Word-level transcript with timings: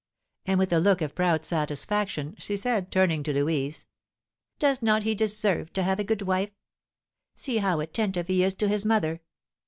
And, 0.47 0.57
with 0.57 0.73
a 0.73 0.79
look 0.79 0.99
of 1.03 1.13
proud 1.13 1.45
satisfaction, 1.45 2.33
she 2.39 2.57
said, 2.57 2.91
turning 2.91 3.21
to 3.21 3.31
Louise, 3.31 3.85
"Does 4.57 4.81
not 4.81 5.03
he 5.03 5.13
deserve 5.13 5.71
to 5.73 5.83
have 5.83 5.99
a 5.99 6.03
good 6.03 6.23
wife? 6.23 6.49
See 7.35 7.57
how 7.57 7.81
attentive 7.81 8.25
he 8.25 8.41
is 8.43 8.55
to 8.55 8.67
his 8.67 8.83
mother! 8.83 9.21